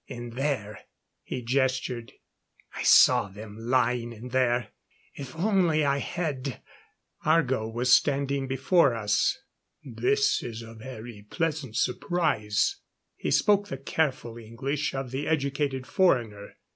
[0.07, 0.79] In there"
[1.31, 2.13] He gestured.
[2.73, 4.69] "I saw them lying in there.
[5.13, 6.59] If only I had"
[7.23, 9.37] Argo was standing before us.
[9.83, 12.77] "This is a very pleasant surprise"
[13.15, 16.55] He spoke the careful English of the educated foreigner.